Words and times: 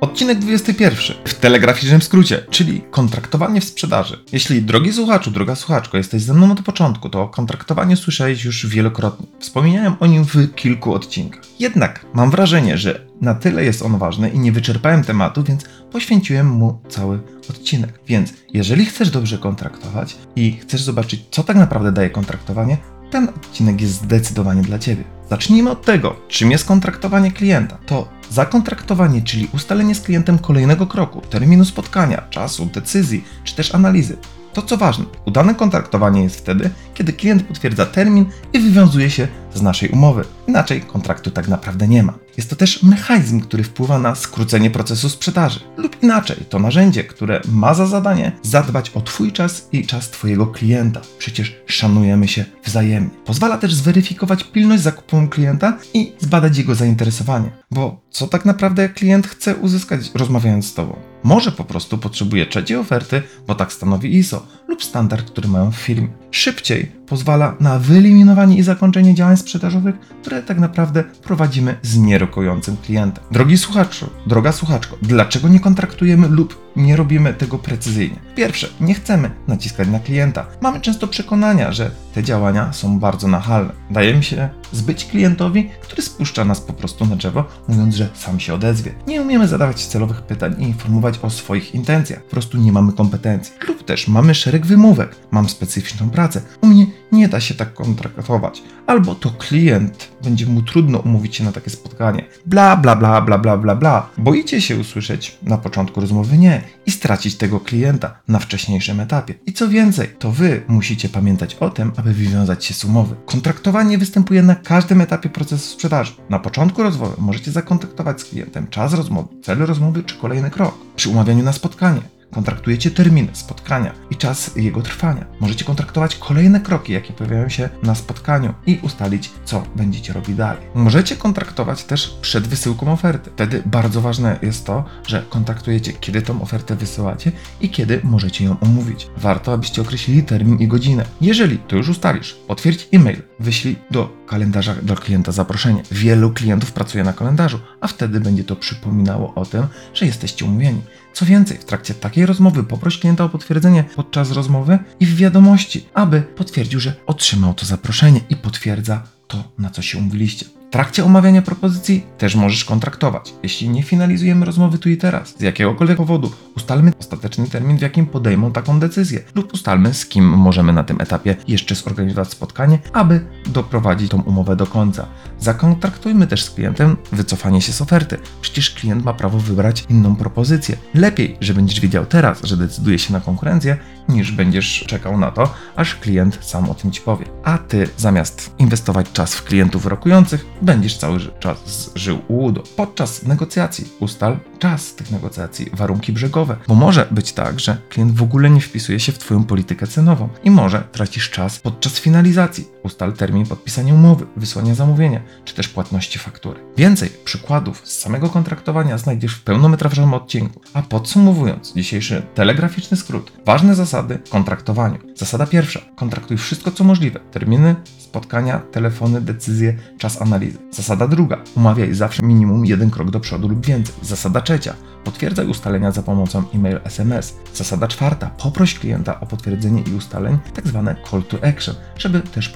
Odcinek 0.00 0.38
21 0.38 1.16
w 1.24 1.34
telegraficznym 1.34 2.02
skrócie, 2.02 2.46
czyli 2.50 2.82
kontraktowanie 2.90 3.60
w 3.60 3.64
sprzedaży. 3.64 4.18
Jeśli 4.32 4.62
drogi 4.62 4.92
słuchaczu, 4.92 5.30
droga 5.30 5.54
słuchaczko, 5.54 5.96
jesteś 5.96 6.22
ze 6.22 6.34
mną 6.34 6.52
od 6.52 6.62
początku, 6.62 7.08
to 7.08 7.22
o 7.22 7.28
kontraktowaniu 7.28 7.96
słyszałeś 7.96 8.44
już 8.44 8.66
wielokrotnie. 8.66 9.26
Wspominałem 9.38 9.96
o 10.00 10.06
nim 10.06 10.24
w 10.24 10.54
kilku 10.54 10.94
odcinkach. 10.94 11.42
Jednak 11.60 12.06
mam 12.14 12.30
wrażenie, 12.30 12.78
że 12.78 13.06
na 13.20 13.34
tyle 13.34 13.64
jest 13.64 13.82
on 13.82 13.98
ważny 13.98 14.28
i 14.28 14.38
nie 14.38 14.52
wyczerpałem 14.52 15.04
tematu, 15.04 15.42
więc 15.42 15.64
poświęciłem 15.92 16.46
mu 16.46 16.80
cały 16.88 17.20
odcinek. 17.50 18.00
Więc 18.06 18.32
jeżeli 18.54 18.86
chcesz 18.86 19.10
dobrze 19.10 19.38
kontraktować 19.38 20.16
i 20.36 20.52
chcesz 20.52 20.82
zobaczyć, 20.82 21.22
co 21.30 21.42
tak 21.42 21.56
naprawdę 21.56 21.92
daje 21.92 22.10
kontraktowanie, 22.10 22.78
ten 23.10 23.28
odcinek 23.28 23.80
jest 23.80 23.92
zdecydowanie 23.92 24.62
dla 24.62 24.78
Ciebie. 24.78 25.04
Zacznijmy 25.30 25.70
od 25.70 25.84
tego, 25.84 26.16
czym 26.28 26.50
jest 26.50 26.64
kontraktowanie 26.64 27.32
klienta. 27.32 27.78
To 27.86 28.08
zakontraktowanie, 28.30 29.22
czyli 29.22 29.48
ustalenie 29.52 29.94
z 29.94 30.00
klientem 30.00 30.38
kolejnego 30.38 30.86
kroku, 30.86 31.20
terminu 31.20 31.64
spotkania, 31.64 32.22
czasu, 32.30 32.66
decyzji 32.66 33.24
czy 33.44 33.56
też 33.56 33.74
analizy. 33.74 34.16
To 34.56 34.62
co 34.62 34.76
ważne, 34.76 35.04
udane 35.24 35.54
kontraktowanie 35.54 36.22
jest 36.22 36.36
wtedy, 36.36 36.70
kiedy 36.94 37.12
klient 37.12 37.42
potwierdza 37.42 37.86
termin 37.86 38.26
i 38.52 38.58
wywiązuje 38.58 39.10
się 39.10 39.28
z 39.54 39.62
naszej 39.62 39.88
umowy. 39.88 40.24
Inaczej 40.46 40.80
kontraktu 40.80 41.30
tak 41.30 41.48
naprawdę 41.48 41.88
nie 41.88 42.02
ma. 42.02 42.14
Jest 42.36 42.50
to 42.50 42.56
też 42.56 42.82
mechanizm, 42.82 43.40
który 43.40 43.64
wpływa 43.64 43.98
na 43.98 44.14
skrócenie 44.14 44.70
procesu 44.70 45.08
sprzedaży. 45.08 45.60
Lub 45.76 46.02
inaczej, 46.02 46.36
to 46.48 46.58
narzędzie, 46.58 47.04
które 47.04 47.40
ma 47.48 47.74
za 47.74 47.86
zadanie 47.86 48.32
zadbać 48.42 48.90
o 48.90 49.00
Twój 49.00 49.32
czas 49.32 49.68
i 49.72 49.86
czas 49.86 50.10
Twojego 50.10 50.46
klienta. 50.46 51.00
Przecież 51.18 51.56
szanujemy 51.66 52.28
się 52.28 52.44
wzajemnie. 52.64 53.10
Pozwala 53.24 53.58
też 53.58 53.74
zweryfikować 53.74 54.44
pilność 54.44 54.82
zakupu 54.82 55.28
klienta 55.28 55.78
i 55.94 56.12
zbadać 56.18 56.58
jego 56.58 56.74
zainteresowanie. 56.74 57.50
Bo 57.70 58.00
co 58.10 58.26
tak 58.26 58.44
naprawdę 58.44 58.88
klient 58.88 59.26
chce 59.26 59.56
uzyskać 59.56 60.10
rozmawiając 60.14 60.66
z 60.66 60.74
Tobą? 60.74 60.96
Może 61.26 61.52
po 61.52 61.64
prostu 61.64 61.98
potrzebuje 61.98 62.46
trzeciej 62.46 62.76
oferty, 62.76 63.22
bo 63.46 63.54
tak 63.54 63.72
stanowi 63.72 64.16
ISO, 64.16 64.46
lub 64.68 64.84
standard, 64.84 65.30
który 65.30 65.48
mają 65.48 65.72
w 65.72 65.76
firmie. 65.76 66.08
Szybciej 66.30 66.92
pozwala 67.06 67.56
na 67.60 67.78
wyeliminowanie 67.78 68.56
i 68.56 68.62
zakończenie 68.62 69.14
działań 69.14 69.36
sprzedażowych, 69.36 69.98
które 69.98 70.42
tak 70.42 70.58
naprawdę 70.58 71.04
prowadzimy 71.04 71.78
z 71.82 71.96
nierokującym 71.96 72.76
klientem. 72.76 73.24
Drogi 73.30 73.58
słuchaczu, 73.58 74.10
droga 74.26 74.52
słuchaczko, 74.52 74.96
dlaczego 75.02 75.48
nie 75.48 75.60
kontraktujemy 75.60 76.28
lub 76.28 76.65
nie 76.76 76.96
robimy 76.96 77.34
tego 77.34 77.58
precyzyjnie? 77.58 78.16
Pierwsze, 78.34 78.68
nie 78.80 78.94
chcemy 78.94 79.30
naciskać 79.48 79.88
na 79.88 79.98
klienta. 79.98 80.46
Mamy 80.60 80.80
często 80.80 81.08
przekonania, 81.08 81.72
że 81.72 81.90
te 82.14 82.22
działania 82.22 82.72
są 82.72 82.98
bardzo 82.98 83.28
nachalne. 83.28 83.72
Dajemy 83.90 84.22
się 84.22 84.48
zbyć 84.72 85.04
klientowi, 85.04 85.70
który 85.82 86.02
spuszcza 86.02 86.44
nas 86.44 86.60
po 86.60 86.72
prostu 86.72 87.06
na 87.06 87.16
drzewo, 87.16 87.44
mówiąc, 87.68 87.94
że 87.94 88.08
sam 88.14 88.40
się 88.40 88.54
odezwie. 88.54 88.94
Nie 89.06 89.22
umiemy 89.22 89.48
zadawać 89.48 89.86
celowych 89.86 90.22
pytań 90.22 90.54
i 90.58 90.62
informować 90.62 91.18
o 91.22 91.30
swoich 91.30 91.74
intencjach. 91.74 92.22
Po 92.22 92.30
prostu 92.30 92.58
nie 92.58 92.72
mamy 92.72 92.92
kompetencji. 92.92 93.54
Też 93.86 94.08
mamy 94.08 94.34
szereg 94.34 94.66
wymówek. 94.66 95.16
Mam 95.30 95.48
specyficzną 95.48 96.10
pracę. 96.10 96.42
U 96.60 96.66
mnie 96.66 96.86
nie 97.12 97.28
da 97.28 97.40
się 97.40 97.54
tak 97.54 97.74
kontraktować. 97.74 98.62
Albo 98.86 99.14
to 99.14 99.30
klient 99.30 100.08
będzie 100.24 100.46
mu 100.46 100.62
trudno 100.62 100.98
umówić 100.98 101.36
się 101.36 101.44
na 101.44 101.52
takie 101.52 101.70
spotkanie. 101.70 102.24
Bla, 102.46 102.76
bla, 102.76 102.96
bla, 102.96 103.20
bla, 103.20 103.38
bla, 103.38 103.56
bla, 103.56 103.76
bla. 103.76 104.10
Boicie 104.18 104.60
się 104.60 104.76
usłyszeć 104.76 105.38
na 105.42 105.58
początku 105.58 106.00
rozmowy 106.00 106.38
nie 106.38 106.62
i 106.86 106.90
stracić 106.90 107.36
tego 107.36 107.60
klienta 107.60 108.20
na 108.28 108.38
wcześniejszym 108.38 109.00
etapie. 109.00 109.34
I 109.46 109.52
co 109.52 109.68
więcej, 109.68 110.08
to 110.18 110.32
wy 110.32 110.62
musicie 110.68 111.08
pamiętać 111.08 111.54
o 111.54 111.70
tym, 111.70 111.92
aby 111.96 112.12
wywiązać 112.12 112.64
się 112.64 112.74
z 112.74 112.84
umowy. 112.84 113.14
Kontraktowanie 113.26 113.98
występuje 113.98 114.42
na 114.42 114.54
każdym 114.54 115.00
etapie 115.00 115.28
procesu 115.28 115.70
sprzedaży. 115.70 116.12
Na 116.30 116.38
początku 116.38 116.82
rozmowy 116.82 117.14
możecie 117.18 117.50
zakontaktować 117.50 118.20
z 118.20 118.24
klientem 118.24 118.66
czas 118.68 118.94
rozmowy, 118.94 119.28
cel 119.42 119.58
rozmowy 119.58 120.02
czy 120.02 120.16
kolejny 120.16 120.50
krok. 120.50 120.74
Przy 120.96 121.08
umawianiu 121.08 121.44
na 121.44 121.52
spotkanie 121.52 122.15
Kontraktujecie 122.30 122.90
termin 122.90 123.28
spotkania 123.32 123.92
i 124.10 124.16
czas 124.16 124.50
jego 124.56 124.82
trwania. 124.82 125.24
Możecie 125.40 125.64
kontraktować 125.64 126.16
kolejne 126.16 126.60
kroki, 126.60 126.92
jakie 126.92 127.12
pojawiają 127.12 127.48
się 127.48 127.68
na 127.82 127.94
spotkaniu 127.94 128.54
i 128.66 128.78
ustalić, 128.82 129.30
co 129.44 129.62
będziecie 129.76 130.12
robić 130.12 130.36
dalej. 130.36 130.62
Możecie 130.74 131.16
kontraktować 131.16 131.84
też 131.84 132.18
przed 132.20 132.48
wysyłką 132.48 132.92
oferty. 132.92 133.30
Wtedy 133.30 133.62
bardzo 133.66 134.00
ważne 134.00 134.38
jest 134.42 134.66
to, 134.66 134.84
że 135.06 135.24
kontaktujecie, 135.30 135.92
kiedy 135.92 136.22
tą 136.22 136.42
ofertę 136.42 136.76
wysyłacie 136.76 137.32
i 137.60 137.70
kiedy 137.70 138.00
możecie 138.04 138.44
ją 138.44 138.60
omówić. 138.60 139.08
Warto, 139.16 139.52
abyście 139.52 139.82
określili 139.82 140.22
termin 140.22 140.58
i 140.58 140.68
godzinę. 140.68 141.04
Jeżeli 141.20 141.58
to 141.58 141.76
już 141.76 141.88
ustalisz, 141.88 142.36
potwierdź 142.46 142.88
e-mail, 142.92 143.22
wyślij 143.40 143.76
do 143.90 144.25
kalendarza 144.26 144.74
dla 144.74 144.96
klienta 144.96 145.32
zaproszenie. 145.32 145.82
Wielu 145.90 146.30
klientów 146.30 146.72
pracuje 146.72 147.04
na 147.04 147.12
kalendarzu, 147.12 147.60
a 147.80 147.88
wtedy 147.88 148.20
będzie 148.20 148.44
to 148.44 148.56
przypominało 148.56 149.34
o 149.34 149.44
tym, 149.46 149.66
że 149.94 150.06
jesteście 150.06 150.44
umówieni. 150.44 150.82
Co 151.12 151.26
więcej, 151.26 151.58
w 151.58 151.64
trakcie 151.64 151.94
takiej 151.94 152.26
rozmowy 152.26 152.64
poproś 152.64 152.98
klienta 152.98 153.24
o 153.24 153.28
potwierdzenie 153.28 153.84
podczas 153.96 154.30
rozmowy 154.30 154.78
i 155.00 155.06
w 155.06 155.16
wiadomości, 155.16 155.86
aby 155.94 156.22
potwierdził, 156.22 156.80
że 156.80 156.94
otrzymał 157.06 157.54
to 157.54 157.66
zaproszenie 157.66 158.20
i 158.30 158.36
potwierdza 158.36 159.02
to, 159.28 159.44
na 159.58 159.70
co 159.70 159.82
się 159.82 159.98
umówiliście. 159.98 160.55
W 160.66 160.70
trakcie 160.70 161.04
omawiania 161.04 161.42
propozycji 161.42 162.06
też 162.18 162.34
możesz 162.34 162.64
kontraktować. 162.64 163.34
Jeśli 163.42 163.68
nie 163.68 163.82
finalizujemy 163.82 164.46
rozmowy 164.46 164.78
tu 164.78 164.88
i 164.88 164.96
teraz, 164.96 165.34
z 165.38 165.40
jakiegokolwiek 165.40 165.96
powodu, 165.96 166.32
ustalmy 166.56 166.92
ostateczny 167.00 167.48
termin, 167.48 167.78
w 167.78 167.80
jakim 167.80 168.06
podejmą 168.06 168.52
taką 168.52 168.80
decyzję, 168.80 169.20
lub 169.34 169.54
ustalmy, 169.54 169.94
z 169.94 170.06
kim 170.06 170.24
możemy 170.24 170.72
na 170.72 170.84
tym 170.84 171.00
etapie 171.00 171.36
jeszcze 171.48 171.74
zorganizować 171.74 172.30
spotkanie, 172.30 172.78
aby 172.92 173.26
doprowadzić 173.46 174.10
tą 174.10 174.22
umowę 174.22 174.56
do 174.56 174.66
końca. 174.66 175.06
Zakontraktujmy 175.40 176.26
też 176.26 176.44
z 176.44 176.50
klientem 176.50 176.96
wycofanie 177.12 177.62
się 177.62 177.72
z 177.72 177.82
oferty. 177.82 178.18
Przecież 178.40 178.70
klient 178.70 179.04
ma 179.04 179.14
prawo 179.14 179.38
wybrać 179.38 179.84
inną 179.88 180.16
propozycję. 180.16 180.76
Lepiej, 180.94 181.36
że 181.40 181.54
będziesz 181.54 181.80
wiedział 181.80 182.06
teraz, 182.06 182.44
że 182.44 182.56
decyduje 182.56 182.98
się 182.98 183.12
na 183.12 183.20
konkurencję, 183.20 183.76
niż 184.08 184.32
będziesz 184.32 184.84
czekał 184.88 185.18
na 185.18 185.30
to, 185.30 185.54
aż 185.76 185.94
klient 185.94 186.38
sam 186.40 186.70
o 186.70 186.74
tym 186.74 186.90
ci 186.90 187.00
powie. 187.00 187.26
A 187.44 187.58
ty 187.58 187.88
zamiast 187.96 188.50
inwestować 188.58 189.12
czas 189.12 189.34
w 189.34 189.44
klientów 189.44 189.86
rokujących, 189.86 190.46
będziesz 190.62 190.98
cały 190.98 191.20
czas 191.40 191.90
żył 191.94 192.18
u 192.28 192.44
UDO. 192.44 192.62
Podczas 192.76 193.22
negocjacji 193.22 193.88
ustal 194.00 194.38
czas 194.58 194.94
tych 194.94 195.10
negocjacji, 195.10 195.70
warunki 195.72 196.12
brzegowe, 196.12 196.56
bo 196.68 196.74
może 196.74 197.06
być 197.10 197.32
tak, 197.32 197.60
że 197.60 197.76
klient 197.88 198.12
w 198.12 198.22
ogóle 198.22 198.50
nie 198.50 198.60
wpisuje 198.60 199.00
się 199.00 199.12
w 199.12 199.18
Twoją 199.18 199.44
politykę 199.44 199.86
cenową 199.86 200.28
i 200.44 200.50
może 200.50 200.82
tracisz 200.92 201.30
czas 201.30 201.58
podczas 201.58 201.92
finalizacji. 201.92 202.68
Ustal 202.86 203.12
termin 203.12 203.46
podpisania 203.46 203.94
umowy, 203.94 204.26
wysłania 204.36 204.74
zamówienia, 204.74 205.20
czy 205.44 205.54
też 205.54 205.68
płatności 205.68 206.18
faktury. 206.18 206.60
Więcej 206.76 207.10
przykładów 207.24 207.80
z 207.84 207.98
samego 207.98 208.28
kontraktowania 208.28 208.98
znajdziesz 208.98 209.34
w 209.34 209.42
pełnometrażowym 209.42 210.14
odcinku. 210.14 210.60
A 210.74 210.82
podsumowując 210.82 211.72
dzisiejszy 211.72 212.22
telegraficzny 212.34 212.96
skrót, 212.96 213.32
ważne 213.46 213.74
zasady 213.74 214.18
kontraktowaniu. 214.30 214.98
Zasada 215.16 215.46
pierwsza: 215.46 215.80
kontraktuj 215.96 216.36
wszystko 216.36 216.70
co 216.70 216.84
możliwe. 216.84 217.20
Terminy, 217.20 217.74
spotkania, 217.98 218.58
telefony, 218.58 219.20
decyzje, 219.20 219.76
czas 219.98 220.22
analizy. 220.22 220.58
Zasada 220.70 221.08
druga: 221.08 221.38
umawiaj 221.56 221.94
zawsze 221.94 222.22
minimum 222.22 222.66
jeden 222.66 222.90
krok 222.90 223.10
do 223.10 223.20
przodu 223.20 223.48
lub 223.48 223.66
więcej. 223.66 223.94
Zasada 224.02 224.40
trzecia: 224.40 224.74
potwierdzaj 225.04 225.46
ustalenia 225.46 225.92
za 225.92 226.02
pomocą 226.02 226.42
e-mail, 226.54 226.80
SMS. 226.84 227.36
Zasada 227.54 227.88
czwarta: 227.88 228.30
poproś 228.30 228.78
klienta 228.78 229.20
o 229.20 229.26
potwierdzenie 229.26 229.82
i 229.82 229.94
ustaleń, 229.94 230.38
tak 230.54 230.68
zwane 230.68 230.96
call 231.10 231.22
to 231.22 231.36
action, 231.44 231.74
żeby 231.98 232.20
też 232.20 232.48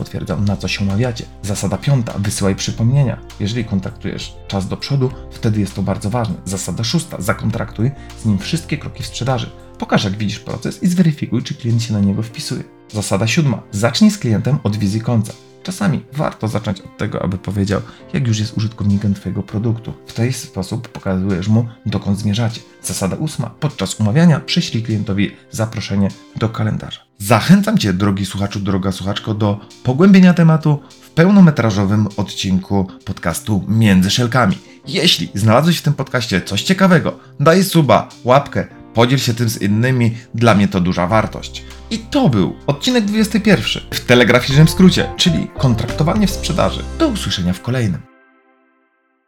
na 0.46 0.56
co 0.56 0.68
się 0.68 0.84
umawiacie. 0.84 1.24
Zasada 1.42 1.78
piąta: 1.78 2.12
wysyłaj 2.18 2.56
przypomnienia. 2.56 3.20
Jeżeli 3.40 3.64
kontraktujesz 3.64 4.36
czas 4.48 4.68
do 4.68 4.76
przodu, 4.76 5.10
wtedy 5.30 5.60
jest 5.60 5.74
to 5.74 5.82
bardzo 5.82 6.10
ważne. 6.10 6.34
Zasada 6.44 6.84
szósta: 6.84 7.16
zakontraktuj 7.20 7.90
z 8.22 8.26
nim 8.26 8.38
wszystkie 8.38 8.78
kroki 8.78 9.02
w 9.02 9.06
sprzedaży. 9.06 9.50
Pokaż, 9.78 10.04
jak 10.04 10.16
widzisz 10.16 10.38
proces 10.38 10.82
i 10.82 10.88
zweryfikuj, 10.88 11.42
czy 11.42 11.54
klient 11.54 11.82
się 11.82 11.92
na 11.92 12.00
niego 12.00 12.22
wpisuje. 12.22 12.64
Zasada 12.92 13.26
siódma: 13.26 13.62
zacznij 13.72 14.10
z 14.10 14.18
klientem 14.18 14.58
od 14.62 14.76
wizji 14.76 15.00
końca. 15.00 15.32
Czasami 15.62 16.04
warto 16.12 16.48
zacząć 16.48 16.80
od 16.80 16.96
tego, 16.96 17.22
aby 17.22 17.38
powiedział, 17.38 17.80
jak 18.12 18.26
już 18.26 18.38
jest 18.38 18.56
użytkownikiem 18.56 19.14
Twojego 19.14 19.42
produktu. 19.42 19.92
W 20.06 20.12
ten 20.12 20.32
sposób 20.32 20.88
pokazujesz 20.88 21.48
mu, 21.48 21.68
dokąd 21.86 22.18
zmierzacie. 22.18 22.60
Zasada 22.82 23.16
ósma. 23.16 23.50
Podczas 23.60 24.00
umawiania 24.00 24.40
przyślij 24.40 24.82
klientowi 24.82 25.36
zaproszenie 25.50 26.08
do 26.36 26.48
kalendarza. 26.48 27.09
Zachęcam 27.20 27.78
Cię, 27.78 27.92
drogi 27.92 28.26
słuchaczu, 28.26 28.60
droga 28.60 28.92
słuchaczko, 28.92 29.34
do 29.34 29.60
pogłębienia 29.82 30.34
tematu 30.34 30.78
w 31.00 31.10
pełnometrażowym 31.10 32.08
odcinku 32.16 32.86
podcastu 33.04 33.64
Między 33.68 34.10
Szelkami. 34.10 34.58
Jeśli 34.86 35.28
znalazłeś 35.34 35.78
w 35.78 35.82
tym 35.82 35.94
podcaście 35.94 36.42
coś 36.42 36.62
ciekawego, 36.62 37.18
daj 37.40 37.64
suba, 37.64 38.08
łapkę, 38.24 38.66
Podziel 38.94 39.18
się 39.18 39.34
tym 39.34 39.48
z 39.48 39.62
innymi, 39.62 40.16
dla 40.34 40.54
mnie 40.54 40.68
to 40.68 40.80
duża 40.80 41.06
wartość. 41.06 41.64
I 41.90 41.98
to 41.98 42.28
był 42.28 42.56
odcinek 42.66 43.04
21 43.04 43.82
w 43.90 44.00
telegraficznym 44.00 44.68
skrócie, 44.68 45.10
czyli 45.16 45.48
kontraktowanie 45.58 46.26
w 46.26 46.30
sprzedaży. 46.30 46.82
Do 46.98 47.08
usłyszenia 47.08 47.52
w 47.52 47.62
kolejnym. 47.62 48.09